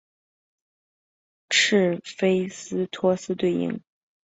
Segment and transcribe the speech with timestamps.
[1.51, 3.83] 赫菲斯托斯对应。